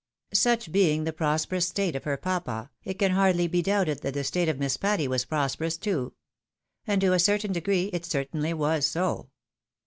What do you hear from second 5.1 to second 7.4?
prosperous too; and to a